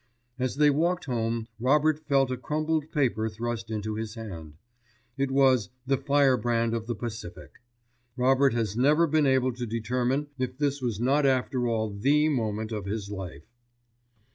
As 0.39 0.55
they 0.55 0.71
walked 0.71 1.05
home 1.05 1.47
Robert 1.59 1.99
felt 2.07 2.31
a 2.31 2.35
crumpled 2.37 2.91
paper 2.91 3.29
thrust 3.29 3.69
into 3.69 3.93
his 3.93 4.15
hand. 4.15 4.55
It 5.15 5.29
was 5.29 5.69
The 5.85 5.95
Firebrand 5.99 6.73
of 6.73 6.87
the 6.87 6.95
Pacific. 6.95 7.51
Robert 8.17 8.53
has 8.55 8.75
never 8.75 9.05
been 9.05 9.27
able 9.27 9.53
to 9.53 9.67
determine 9.67 10.29
if 10.39 10.57
this 10.57 10.81
was 10.81 10.99
not 10.99 11.27
after 11.27 11.67
all 11.67 11.91
the 11.91 12.29
moment 12.29 12.71
of 12.71 12.85
his 12.85 13.11
life. 13.11 13.45